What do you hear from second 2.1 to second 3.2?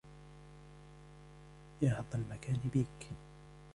المكان بيك